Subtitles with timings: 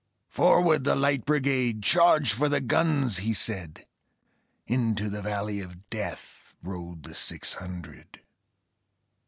[0.29, 1.83] "Forward, the Light Brigade!
[1.83, 3.85] Charge for the guns!" he said;
[4.65, 8.19] Into the valley of Death Rode the six hundred.